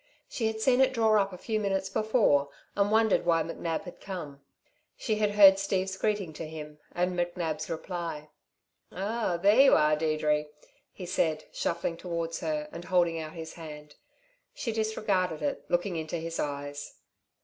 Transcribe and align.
She 0.27 0.47
had 0.47 0.59
seen 0.59 0.81
it 0.81 0.93
draw 0.95 1.21
up 1.21 1.31
a 1.31 1.37
few 1.37 1.59
minutes 1.59 1.87
before 1.87 2.49
and 2.75 2.89
wondered 2.89 3.23
why 3.23 3.43
McNab 3.43 3.83
had 3.83 4.01
come. 4.01 4.41
She 4.97 5.17
had 5.17 5.29
heard 5.35 5.59
Steve's 5.59 5.95
greeting 5.95 6.33
to 6.33 6.47
him 6.47 6.79
and 6.91 7.13
McNab's 7.15 7.69
reply. 7.69 8.29
"Oh, 8.91 9.37
there 9.37 9.61
you 9.61 9.75
are, 9.75 9.95
Deirdre," 9.95 10.45
he 10.91 11.05
said, 11.05 11.43
shuffling 11.51 11.97
towards 11.97 12.39
her 12.39 12.67
and 12.71 12.85
holding 12.85 13.19
out 13.19 13.33
his 13.33 13.53
hand. 13.53 13.93
She 14.55 14.71
disregarded 14.71 15.43
it, 15.43 15.65
looking 15.69 15.95
into 15.97 16.17
his 16.17 16.39
eyes. 16.39 16.95